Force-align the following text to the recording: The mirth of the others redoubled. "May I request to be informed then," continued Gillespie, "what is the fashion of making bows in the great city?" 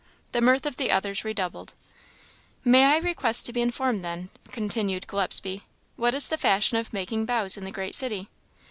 The 0.31 0.41
mirth 0.41 0.65
of 0.65 0.77
the 0.77 0.89
others 0.89 1.23
redoubled. 1.23 1.75
"May 2.65 2.85
I 2.85 2.97
request 2.97 3.45
to 3.45 3.53
be 3.53 3.61
informed 3.61 4.03
then," 4.03 4.29
continued 4.47 5.05
Gillespie, 5.05 5.61
"what 5.95 6.15
is 6.15 6.29
the 6.29 6.39
fashion 6.39 6.77
of 6.77 6.91
making 6.91 7.25
bows 7.27 7.55
in 7.55 7.65
the 7.65 7.71
great 7.71 7.93
city?" 7.93 8.27